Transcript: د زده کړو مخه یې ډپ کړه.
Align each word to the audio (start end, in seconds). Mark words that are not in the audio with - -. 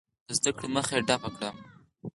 د 0.27 0.29
زده 0.37 0.51
کړو 0.55 0.67
مخه 0.75 0.93
یې 0.97 1.05
ډپ 1.07 1.23
کړه. 1.35 1.49